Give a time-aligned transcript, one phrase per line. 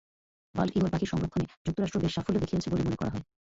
[0.55, 3.25] Bald eagle পাখির সংরক্ষণে যুক্তরাষ্ট্র বেশ সাফল্য দেখিয়েছে বলে মনে করা হয়।